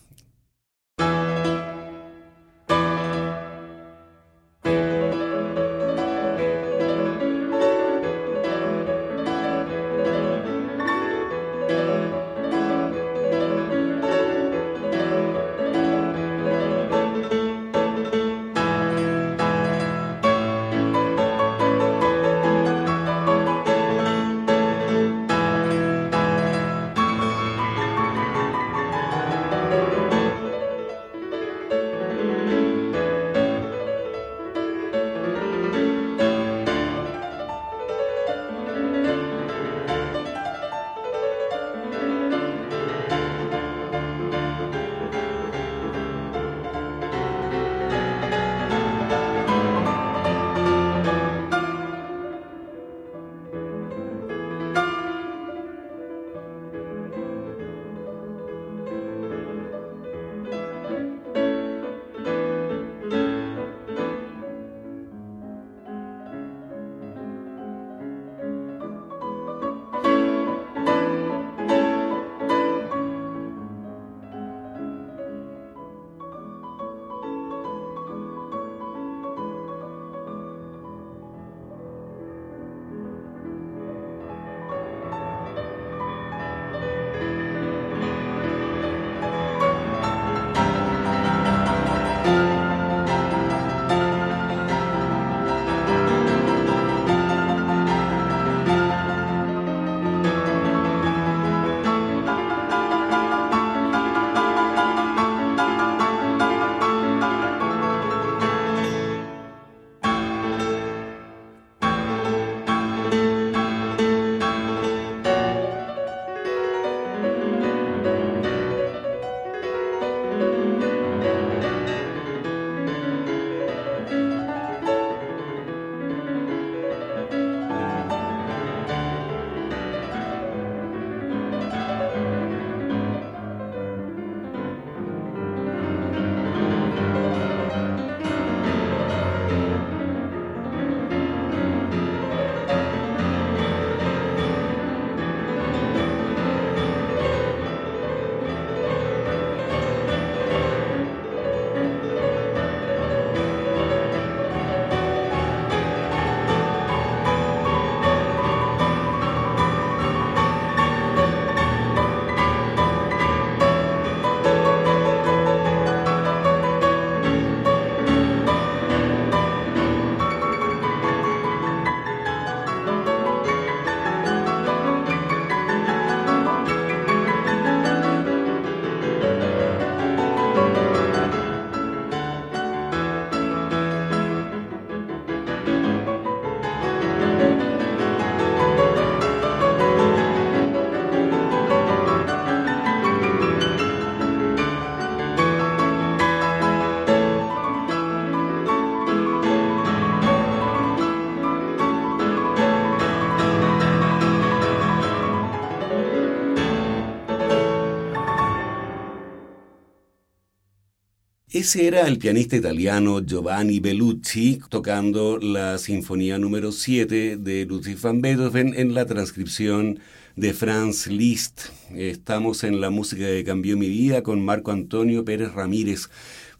[211.62, 218.20] Ese era el pianista italiano Giovanni Bellucci tocando la Sinfonía número 7 de Ludwig van
[218.20, 220.00] Beethoven en la transcripción
[220.36, 221.66] de Franz Liszt.
[221.94, 226.10] Estamos en la música que cambió mi vida con Marco Antonio Pérez Ramírez.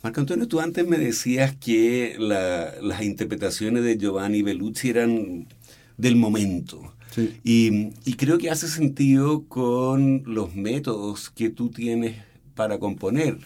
[0.04, 5.48] Marco Antonio, tú antes me decías que las interpretaciones de Giovanni Bellucci eran
[5.98, 6.94] del momento.
[7.44, 12.18] Y, creo que hace sentido con los métodos que tú tienes
[12.54, 13.40] para componer.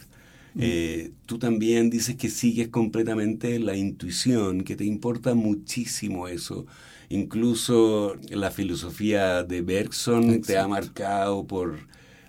[0.58, 6.66] Eh, tú también dices que sigues completamente la intuición, que te importa muchísimo eso.
[7.08, 11.78] Incluso la filosofía de Bergson te ha marcado por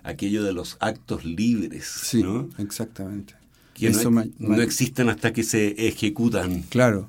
[0.02, 1.86] aquello de los actos libres.
[1.86, 2.22] Sí,
[2.58, 3.34] exactamente.
[3.74, 3.90] Que
[4.38, 6.62] no, existen hasta que se ejecutan.
[6.68, 7.08] Claro,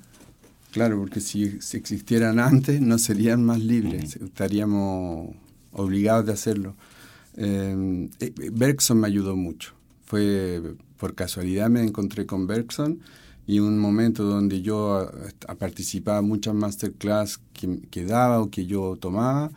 [0.70, 5.34] claro, porque si, existieran antes no serían más libres, estaríamos
[5.72, 6.76] obligados de hacerlo.
[7.36, 9.74] Eh, eh, Bergson me ayudó mucho.
[10.06, 10.60] Fue
[11.00, 13.00] por casualidad me encontré con Bergson
[13.46, 15.10] y un momento donde yo
[15.58, 19.50] participaba en muchas masterclass que, que daba o que yo tomaba,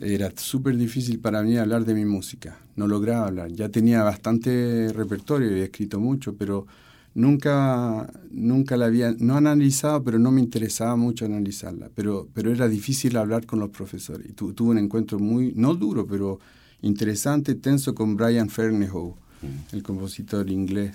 [0.00, 2.58] era súper difícil para mí hablar de mi música.
[2.74, 3.52] No lograba hablar.
[3.52, 6.66] Ya tenía bastante repertorio, había escrito mucho, pero
[7.14, 11.90] nunca, nunca la había, no analizado, pero no me interesaba mucho analizarla.
[11.94, 14.34] Pero, pero era difícil hablar con los profesores.
[14.34, 16.40] Tuve un encuentro muy, no duro, pero
[16.80, 19.74] interesante, tenso con Brian Fernehoe, mm.
[19.74, 20.94] el compositor inglés.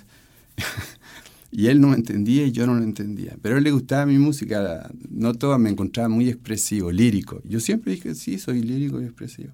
[1.57, 3.37] Y él no me entendía y yo no lo entendía.
[3.41, 7.41] Pero a él le gustaba mi música, no toda, me encontraba muy expresivo, lírico.
[7.45, 9.51] Yo siempre dije, sí, soy lírico y expresivo.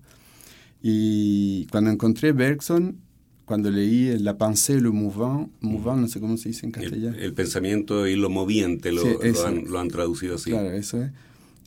[0.81, 2.97] Y cuando encontré Bergson,
[3.45, 7.15] cuando leí La pensée, le mouvant, mouvant, no sé cómo se dice en castellano.
[7.17, 10.49] El, pensamiento y lo moviente lo, lo, han, traducido así.
[10.49, 11.11] Claro, eso es.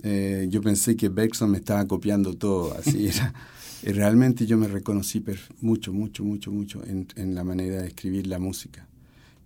[0.03, 3.33] Eh, yo pensé que Bergson me estaba copiando todo, así era.
[3.93, 5.23] Realmente yo me reconocí
[5.61, 8.89] mucho, mucho, mucho, mucho en, en la manera de escribir la música.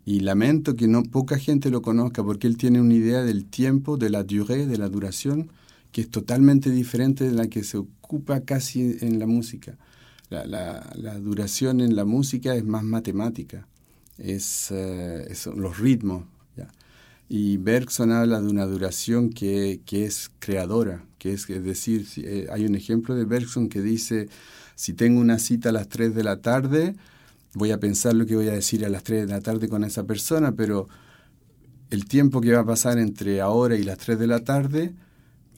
[0.04, 3.96] Y lamento que no poca gente lo conozca porque él tiene una idea del tiempo,
[3.96, 5.50] de la durée, de la duración,
[5.92, 9.76] que es totalmente diferente de la que se ocupa casi en la música.
[10.30, 13.66] La, la, duración en la música es más matemática,
[14.18, 15.26] es, eh,
[15.56, 16.24] los ritmos.
[17.28, 22.46] Y Bergson habla de una duración que, que es creadora, que es, es decir, eh,
[22.50, 24.28] hay un ejemplo de Bergson que dice,
[24.74, 26.94] si tengo una cita a las 3 de la tarde,
[27.54, 29.84] voy a pensar lo que voy a decir a las 3 de la tarde con
[29.84, 30.88] esa persona, pero
[31.90, 34.94] el tiempo que va a pasar entre ahora y las 3 de la tarde,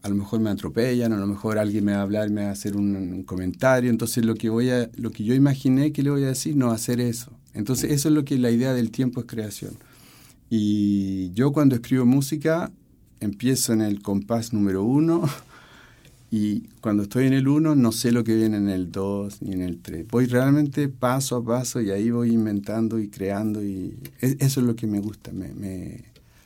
[0.03, 2.49] a lo mejor me atropellan, a lo mejor alguien me va a hablar, me va
[2.49, 6.11] a hacer un, comentario, entonces lo que, voy a, lo que yo imaginé que le
[6.11, 7.33] voy a decir, no hacer eso.
[7.53, 9.77] Entonces eso es lo que la idea del tiempo es creación.
[10.51, 12.73] Y yo cuando escribo música,
[13.21, 15.29] empiezo en el compás número uno,
[16.31, 19.53] y cuando estoy en el 1 no sé lo que viene en el 2 ni
[19.53, 20.07] en el 3.
[20.09, 24.67] Voy realmente paso a paso y ahí voy inventando y creando y e, eso es
[24.67, 26.05] lo que me gusta, me, me,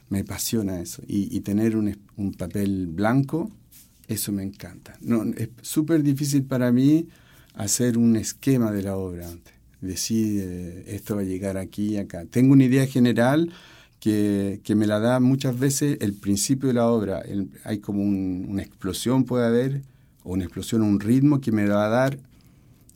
[0.09, 1.01] me apasiona eso.
[1.07, 3.49] Y, y tener un, un, papel blanco,
[4.07, 4.97] eso me encanta.
[5.01, 7.07] No, es súper difícil para mí
[7.55, 9.53] hacer un esquema de la obra antes.
[9.81, 12.25] Decir, eh, esto va a llegar aquí y acá.
[12.25, 13.51] Tengo una idea general,
[14.05, 17.23] que, que, me la da muchas veces el principio de la obra.
[17.63, 19.81] hay como una explosión, puede haber,
[20.23, 22.19] o una explosión, un ritmo que me va a dar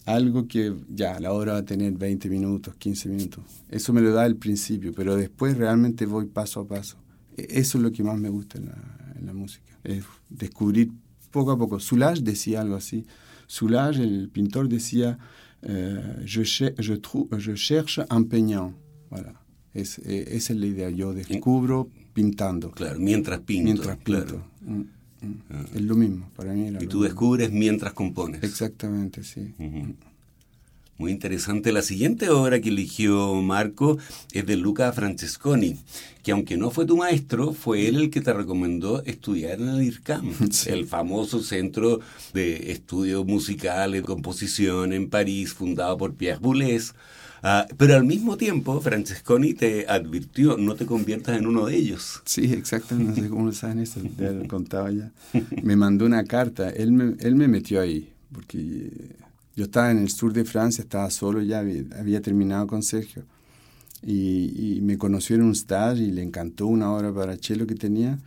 [0.05, 3.43] algo que ya, la obra va a tener 20 minutos, 15 minutos.
[3.71, 6.97] Eso me lo da el principio, pero después realmente voy paso a paso.
[7.35, 10.91] E, eso es lo que más me gusta en la, música, es descubrir
[11.31, 11.79] poco a poco.
[11.79, 13.07] Soulage decía algo así.
[13.47, 15.17] Soulage, el pintor, decía,
[15.63, 18.75] eh, je, je, je cherche un peignant.
[19.09, 19.48] Voilà.
[19.73, 20.89] Es, eh, esa es la idea.
[20.89, 22.71] Yo descubro pintando.
[22.71, 23.65] Claro, mientras pinto.
[23.65, 24.43] Mientras pinto.
[24.61, 25.41] Mm, mm.
[25.49, 25.65] Ah.
[25.75, 26.73] Es lo mismo, para mí.
[26.79, 28.43] y tú descubres mientras compones.
[28.43, 29.53] Exactamente, sí.
[30.99, 31.71] Muy interesante.
[31.71, 33.97] La siguiente obra que eligió Marco
[34.33, 35.77] es de Luca Francesconi,
[36.23, 39.83] que aunque no fue tu maestro, fue él el que te recomendó estudiar en el
[39.83, 40.29] IRCAM,
[40.67, 42.01] el famoso centro
[42.33, 46.93] de estudios musicales, composición en París, fundado por Pierre Boulez.
[47.41, 52.21] Ah, pero al mismo tiempo, Francesconi te advirtió, no te conviertas en uno de ellos.
[52.25, 55.11] Sí, exacto, no sé cómo lo saben eso, te lo contaba ya.
[55.63, 58.91] Me mandó una carta, él me, él me metió ahí, porque
[59.55, 63.25] yo estaba en el sur de Francia, estaba solo ya, había, terminado con Sergio.
[64.01, 68.17] Y, me conoció en un stage y le encantó una hora para chelo que tenía.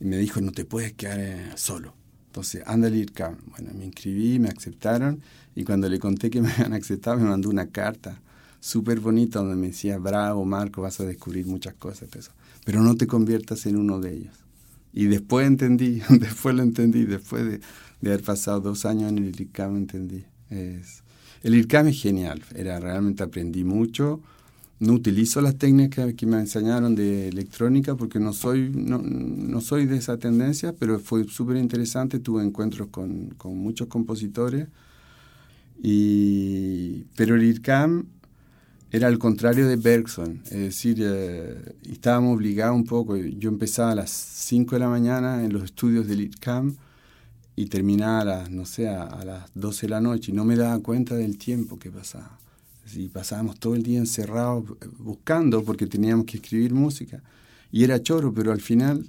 [0.00, 1.94] Y me dijo, no te puedes quedar eh, solo.
[2.26, 3.36] Entonces, al IRCAM.
[3.50, 5.20] Bueno, me inscribí, me aceptaron.
[5.54, 8.20] Y cuando le conté que me habían aceptado, me mandó una carta
[8.64, 12.08] súper bonito donde me decía, bravo Marco, vas a descubrir muchas cosas,
[12.64, 14.34] pero no te conviertas en uno de ellos.
[14.94, 17.60] Y después entendí, después lo entendí, después de,
[18.00, 20.24] de haber pasado dos años en el IRCAM entendí.
[20.48, 24.22] El IRCAM es genial, era, realmente aprendí mucho,
[24.80, 29.84] no utilizo las técnicas que me enseñaron de electrónica porque no soy, no, no soy
[29.84, 34.68] de esa tendencia, pero fue súper interesante, tuve encuentros con, con, muchos compositores.
[35.82, 38.06] Y, pero el IRCAM
[38.94, 43.94] era al contrario de Bergson, es decir, eh, estábamos obligados un poco, yo empezaba a
[43.96, 46.76] las 5 de la mañana en los estudios del IRCAM
[47.56, 50.54] y terminaba a las, no sé, a, las 12 de la noche y no me
[50.54, 52.38] daba cuenta del tiempo que pasaba.
[52.94, 57.20] Y pasábamos todo el día encerrados eh, buscando porque teníamos que escribir música.
[57.72, 59.08] Y era choro, pero al final,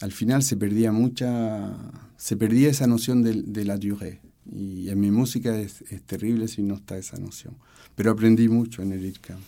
[0.00, 1.76] al final se perdía mucha,
[2.16, 4.20] se perdía esa noción de, la durée.
[4.50, 7.54] Y en mi música es, terrible si no está esa noción.
[7.94, 9.40] Pero aprendí mucho en el IRCAM.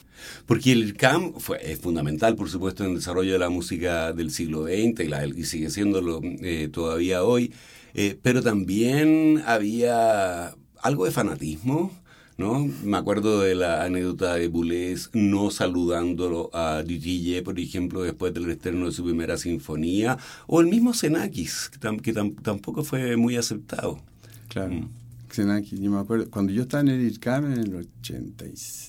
[0.47, 4.30] Porque el IRCAM fue, es fundamental, por supuesto, en el desarrollo de la música del
[4.30, 7.53] siglo XX y, la, y sigue siéndolo eh, todavía hoy.
[7.95, 11.92] Eh, pero también había algo de fanatismo
[12.36, 12.68] ¿no?
[12.82, 18.51] Me acuerdo de la anécdota de Boulez no saludándolo a Didille, por ejemplo, después del
[18.51, 24.01] estreno de su primera sinfonía, o el mismo Xenakis, que, tampoco fue muy aceptado.
[24.49, 24.72] Claro.
[24.74, 25.04] Mm.
[25.35, 28.45] Xenakis, yo me acuerdo, cuando yo estaba en el IRCAM en el 80,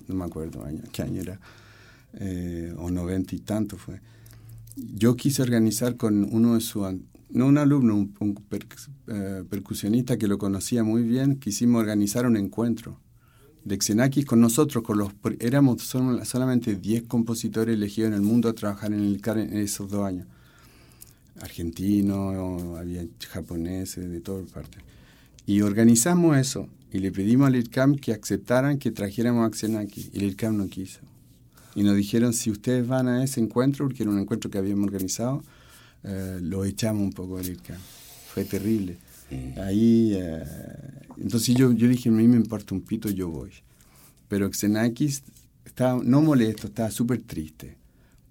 [0.07, 1.39] no me acuerdo año, qué año era,
[2.13, 3.99] eh, o 90 y tanto fue,
[4.75, 6.85] yo quise organizar con uno de sus,
[7.29, 8.39] no un alumno, un,
[9.07, 12.99] eh, percusionista que lo conocía muy bien, quisimos organizar un encuentro
[13.63, 18.53] de Xenakis con nosotros, con los, éramos solamente 10 compositores elegidos en el mundo a
[18.53, 20.27] trabajar en el CAR en esos dos años.
[21.41, 24.83] Argentinos, había japoneses, de todas partes.
[25.45, 30.17] Y organizamos eso y le pedimos al IRCAM que aceptaran que trajéramos a Xenakis y
[30.17, 31.01] el IRCAM no quiso.
[31.75, 34.85] Y nos dijeron, si ustedes van a ese encuentro, porque era un encuentro que habíamos
[34.85, 35.43] organizado,
[36.03, 37.79] eh, lo echamos un poco del IRCAM.
[38.33, 38.97] Fue terrible.
[39.57, 40.43] Ahí, eh,
[41.17, 43.51] entonces yo, yo dije, a mí me importa un pito, yo voy.
[44.27, 45.23] Pero Xenakis
[45.65, 47.75] estaba no molesto, estaba súper triste,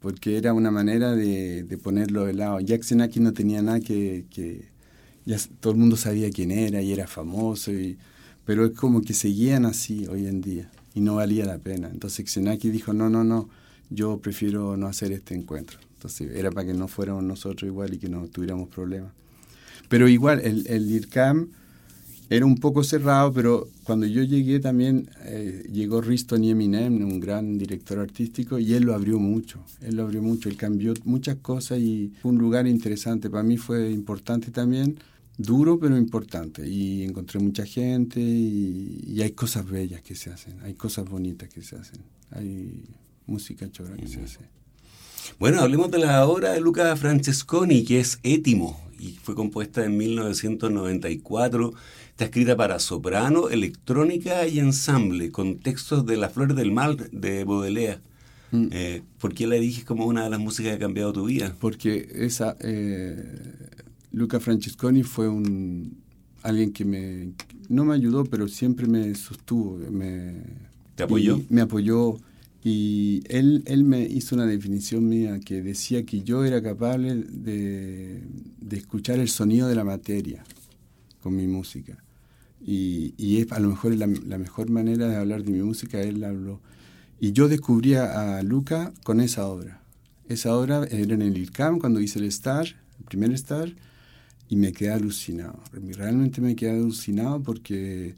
[0.00, 2.60] porque era una manera de, de, ponerlo de lado.
[2.60, 4.68] Ya Xenakis no tenía nada que, que,
[5.24, 7.96] ya todo el mundo sabía quién era y era famoso, y,
[8.44, 11.88] pero es como que seguían así hoy en día y no valía la pena.
[11.92, 13.48] Entonces Xenakis dijo, no, no, no,
[13.90, 15.78] yo prefiero no hacer este encuentro.
[15.94, 19.12] Entonces era para que no fuéramos nosotros igual y que no tuviéramos problemas.
[19.88, 21.48] Pero igual, el, el IRCAM
[22.30, 27.58] era un poco cerrado, pero cuando yo llegué también eh, llegó Risto Eminem, un gran
[27.58, 31.80] director artístico, y él lo abrió mucho, él lo abrió mucho, él cambió muchas cosas
[31.80, 33.28] y fue un lugar interesante.
[33.28, 34.98] Para mí fue importante también,
[35.36, 40.74] duro pero importante, y encontré mucha gente y, hay cosas bellas que se hacen, hay
[40.74, 42.84] cosas bonitas que se hacen, hay
[43.26, 44.40] música chora que se hace.
[45.38, 49.96] Bueno, hablemos de la obra de Luca Francesconi, que es Étimo, y fue compuesta en
[49.96, 51.72] 1994.
[52.10, 57.44] Está escrita para soprano, electrónica y ensamble, con textos de Las Flores del Mal de
[57.44, 58.00] Baudelaire.
[58.50, 58.68] Mm.
[58.70, 61.56] Eh, ¿Por qué la dije como una de las músicas que ha cambiado tu vida?
[61.58, 63.73] Porque esa eh,
[64.14, 66.02] Luca Francesconi fue un
[66.42, 67.32] alguien que me
[67.68, 70.34] no me ayudó, pero siempre me sostuvo, me
[70.94, 71.40] ¿Te apoyó?
[71.48, 72.16] Me apoyó
[72.62, 78.22] y él, él me hizo una definición mía que decía que yo era capaz de,
[78.60, 80.44] de escuchar el sonido de la materia
[81.22, 82.02] con mi música.
[82.64, 86.00] Y, y es, a lo mejor la, la, mejor manera de hablar de mi música,
[86.00, 86.60] él habló.
[87.20, 89.82] Y yo descubrí a Luca con esa obra.
[90.28, 92.66] Esa obra era en el IRCAM cuando hice el Star,
[92.98, 93.74] el primer Star,
[94.48, 95.58] y me quedé alucinado.
[95.72, 98.14] Realmente me quedé alucinado porque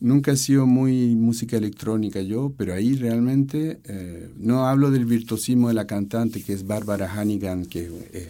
[0.00, 5.68] Nunca he sido muy música electrónica yo, pero ahí realmente eh, no hablo del virtuosismo
[5.68, 8.28] de la cantante que es Barbara Hannigan, que es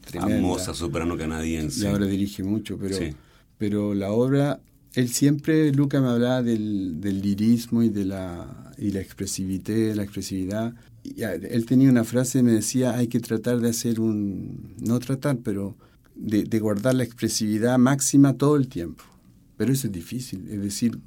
[0.00, 0.36] tremenda.
[0.36, 1.84] Famosa soprano canadiense.
[1.84, 2.96] Y ahora dirige mucho, pero,
[3.58, 4.60] pero la obra,
[4.94, 10.04] él siempre, Luca me hablaba del, del lirismo y de la, y la expresividad, la
[10.04, 10.74] expresividad.
[11.04, 15.36] Y él tenía una frase, me decía, hay que tratar de hacer un, no tratar,
[15.44, 15.76] pero
[16.20, 19.04] de, guardar la expresividad máxima todo el tiempo.
[19.56, 20.98] Pero eso es difícil, es decir,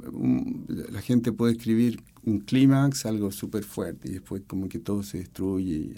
[0.67, 5.19] la gente puede escribir un clímax, algo súper fuerte, y después como que todo se
[5.19, 5.95] destruye.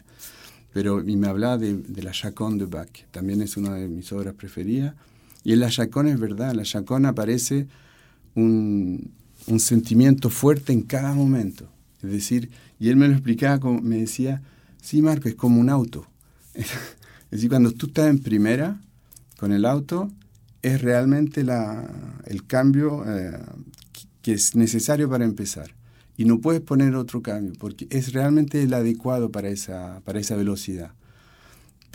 [0.74, 4.36] pero y me hablaba de, la Chaconne de Bach, también es una de mis obras
[4.36, 4.96] preferidas.
[5.44, 7.68] Y en la Chaconne es verdad, en la Chaconne aparece
[8.36, 9.12] un,
[9.48, 11.70] un sentimiento fuerte en cada momento.
[12.02, 12.50] Es decir,
[12.80, 14.42] y él me lo explicaba, como, me decía,
[14.82, 16.08] sí, Marco, es como un auto.
[16.54, 16.68] es
[17.32, 18.80] decir, cuando tú estás en primera
[19.38, 20.12] con el auto,
[20.62, 21.88] es realmente la,
[22.26, 23.40] el cambio eh,
[24.22, 25.76] que es necesario para empezar.
[26.18, 30.36] Y no puedes poner otro cambio, porque es realmente el adecuado para esa, para esa
[30.36, 30.92] velocidad.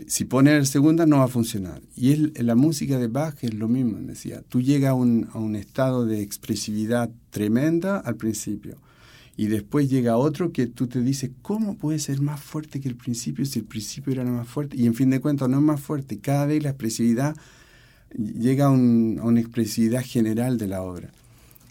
[0.06, 1.82] Si pones el segunda no va a funcionar.
[1.96, 4.42] Y es, la música de Bach es lo mismo, decía.
[4.48, 8.78] Tú llegas a un, a un estado de expresividad tremenda al principio.
[9.40, 12.94] Y después llega otro que tú te dices, ¿cómo puede ser más fuerte que el
[12.94, 14.76] principio si el principio era lo más fuerte?
[14.76, 17.34] Y en fin de cuentas no es más fuerte, cada vez la expresividad
[18.14, 21.10] llega a, una expresividad general de la obra.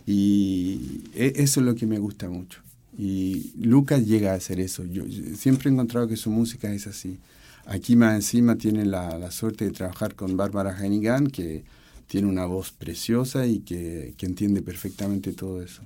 [0.08, 2.60] Y e, eso es lo que me gusta mucho.
[2.98, 4.84] Y Lucas llega a hacer eso.
[4.86, 5.04] Yo,
[5.38, 7.20] siempre he encontrado que su música es así.
[7.68, 11.64] Aquí más encima tiene la, suerte de trabajar con Bárbara Hennigan, que
[12.08, 15.84] tiene una voz preciosa y que, que entiende perfectamente todo eso.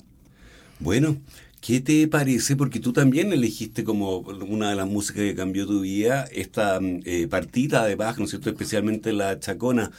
[0.79, 1.17] Bueno,
[1.65, 2.57] ¿Qué te parece?
[2.57, 7.25] Porque tú también elegiste como una de las músicas que cambió tu vida esta eh,
[7.29, 8.49] partida de Bach, ¿no es cierto?
[8.49, 9.89] Especialmente la chacona.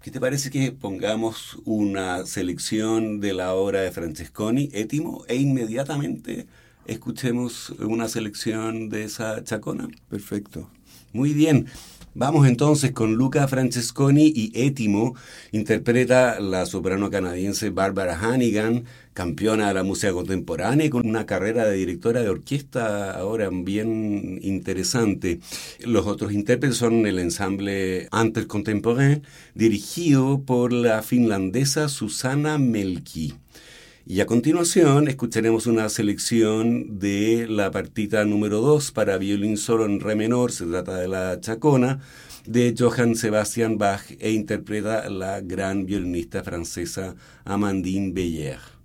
[0.00, 6.46] ¿Qué te parece que pongamos una selección de la obra de Francesconi, Étimo, e inmediatamente
[6.86, 9.88] escuchemos una selección de esa chacona?
[10.08, 10.70] Perfecto.
[11.12, 11.66] Muy bien.
[12.14, 15.14] Vamos entonces con Luca Francesconi y Étimo.
[15.52, 18.84] Interpreta la soprano canadiense Barbara Hannigan,
[19.14, 24.40] campeona de la música contemporánea y con una carrera de directora de orquesta ahora bien
[24.42, 25.38] interesante.
[25.84, 29.22] Los otros intérpretes son el ensamble Antes Contemporain,
[29.54, 33.34] dirigido por la finlandesa Susana Melki.
[34.06, 40.00] Y a continuación escucharemos una selección de la partita número 2 para violín solo en
[40.00, 42.00] re menor, se trata de la Chacona,
[42.46, 48.79] de Johann Sebastian Bach e interpreta la gran violinista francesa Amandine Beyer.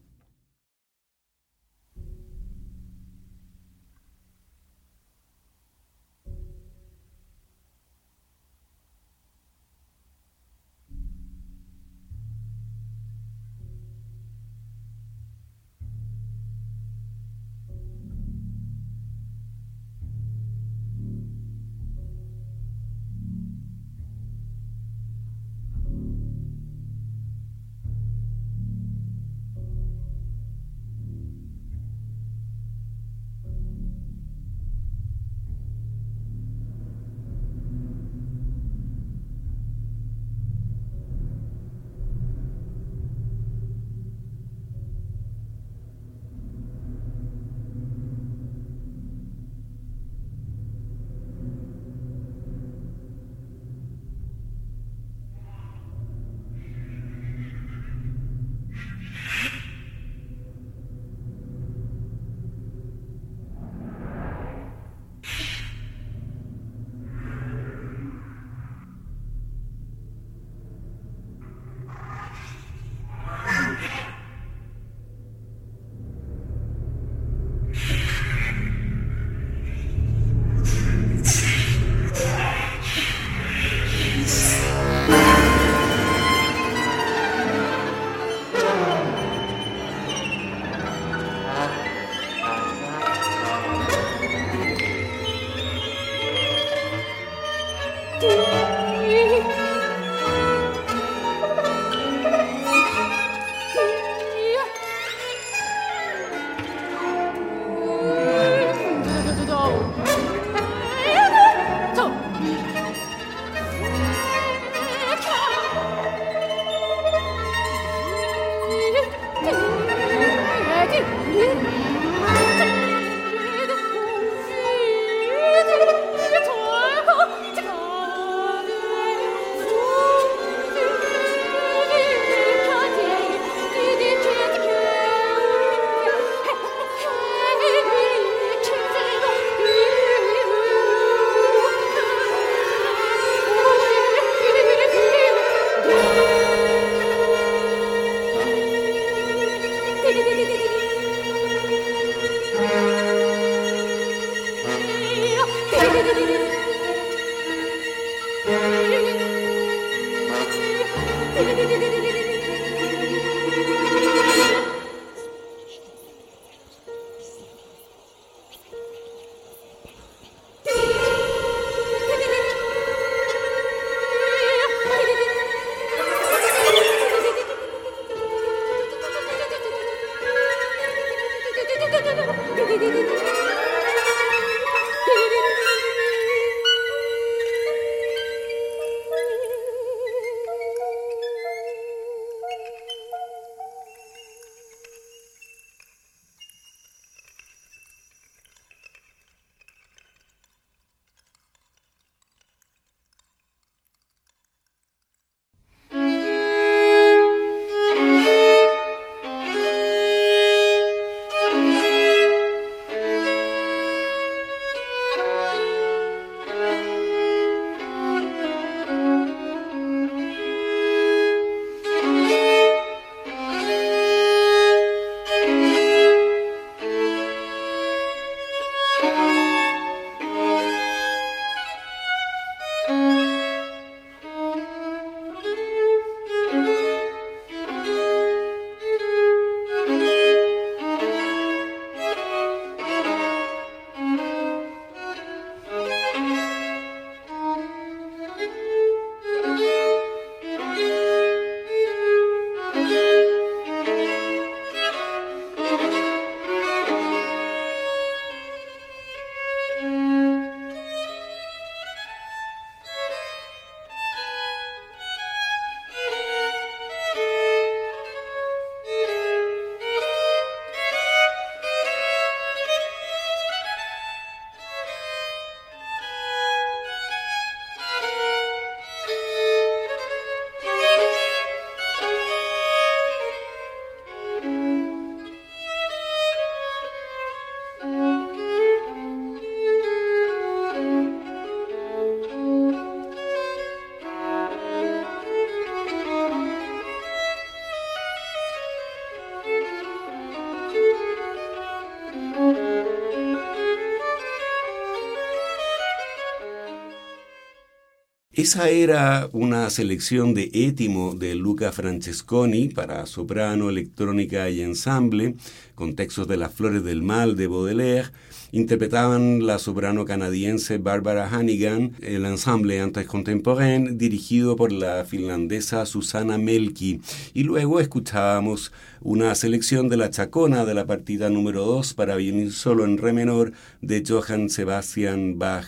[308.35, 315.35] Esa era una selección de Étimo de Luca Francesconi para soprano, electrónica y ensamble,
[315.73, 318.11] con textos de Las Flores del Mal de Baudelaire.
[318.51, 326.37] Interpretaban la soprano canadiense Barbara Hannigan, el ensamble Antes Contemporain, dirigido por la finlandesa Susana
[326.37, 326.99] Melki.
[327.33, 332.51] Y luego escuchábamos una selección de la Chacona de la partida número 2 para violín
[332.51, 335.67] solo en re menor de Johann Sebastian Bach.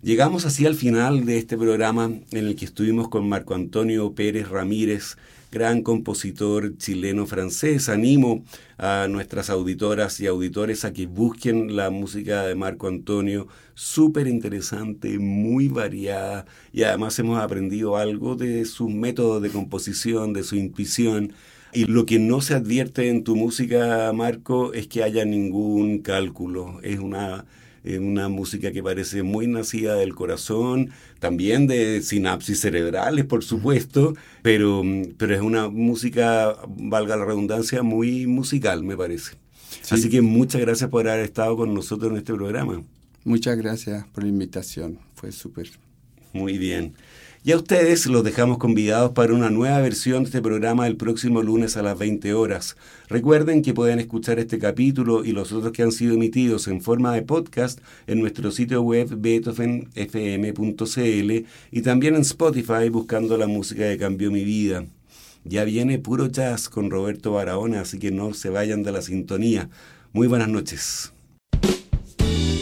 [0.00, 4.48] Llegamos así al final de este programa en el que estuvimos con Marco Antonio Pérez
[4.48, 5.16] Ramírez,
[5.50, 7.88] gran compositor chileno-francés.
[7.88, 8.44] Animo
[8.78, 15.18] a nuestras auditoras y auditores a que busquen la música de Marco Antonio, súper interesante,
[15.18, 21.32] muy variada y además hemos aprendido algo de sus métodos de composición, de su intuición.
[21.72, 26.80] Y lo que no se advierte en tu música, Marco, es que haya ningún cálculo.
[26.84, 27.46] Es una
[27.84, 34.82] una música que parece muy nacida del corazón, también de sinapsis cerebrales, por supuesto, pero,
[35.16, 39.36] pero es una música, valga la redundancia, muy musical, me parece.
[39.90, 42.82] Así que muchas gracias por haber estado con nosotros en este programa.
[43.24, 45.70] Muchas gracias por la invitación, fue súper.
[46.32, 46.94] Muy bien.
[47.44, 51.40] Y a ustedes los dejamos convidados para una nueva versión de este programa el próximo
[51.40, 52.76] lunes a las 20 horas.
[53.08, 57.14] Recuerden que pueden escuchar este capítulo y los otros que han sido emitidos en forma
[57.14, 57.78] de podcast
[58.08, 64.44] en nuestro sitio web beethovenfm.cl y también en Spotify buscando la música que cambió mi
[64.44, 64.84] vida.
[65.44, 69.70] Ya viene puro jazz con Roberto Barahona, así que no se vayan de la sintonía.
[70.12, 71.12] Muy buenas noches.